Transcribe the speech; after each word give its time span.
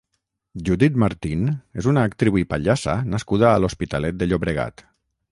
Judit 0.67 0.95
Martín 1.01 1.43
és 1.81 1.89
una 1.91 2.05
actriu 2.09 2.39
i 2.41 2.45
pallassa 2.53 2.95
nascuda 3.15 3.47
a 3.51 3.59
l'Hospitalet 3.65 4.17
de 4.23 4.29
Llobregat. 4.31 4.83